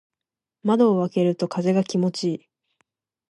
[0.63, 2.49] 窓を開けると風が気持ちいい。